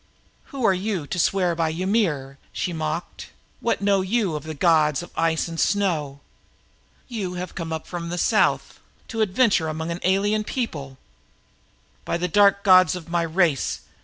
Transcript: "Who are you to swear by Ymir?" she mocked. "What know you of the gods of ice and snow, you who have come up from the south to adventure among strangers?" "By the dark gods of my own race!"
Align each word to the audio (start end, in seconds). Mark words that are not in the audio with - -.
"Who 0.45 0.65
are 0.65 0.73
you 0.73 1.05
to 1.05 1.19
swear 1.19 1.53
by 1.53 1.69
Ymir?" 1.69 2.39
she 2.51 2.73
mocked. 2.73 3.29
"What 3.59 3.81
know 3.83 4.01
you 4.01 4.35
of 4.35 4.45
the 4.45 4.55
gods 4.55 5.03
of 5.03 5.11
ice 5.15 5.47
and 5.47 5.59
snow, 5.59 6.21
you 7.07 7.35
who 7.35 7.35
have 7.35 7.53
come 7.53 7.71
up 7.71 7.85
from 7.85 8.09
the 8.09 8.17
south 8.17 8.79
to 9.09 9.21
adventure 9.21 9.67
among 9.67 9.95
strangers?" 9.95 10.97
"By 12.03 12.17
the 12.17 12.27
dark 12.27 12.63
gods 12.63 12.95
of 12.95 13.09
my 13.09 13.25
own 13.25 13.35
race!" 13.35 13.81